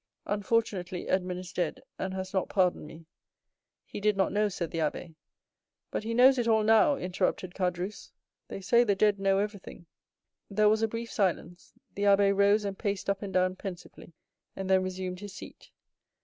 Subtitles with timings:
[0.25, 3.05] "Unfortunately, Edmond is dead, and has not pardoned me."
[3.85, 5.13] "He did not know," said the abbé.
[5.91, 8.09] "But he knows it all now," interrupted Caderousse;
[8.47, 9.85] "they say the dead know everything."
[10.49, 14.13] There was a brief silence; the abbé rose and paced up and down pensively,
[14.55, 15.69] and then resumed his seat.